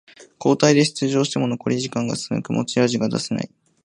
[0.43, 3.51] 交代で出場しても残り時間が少なく持ち味が出せない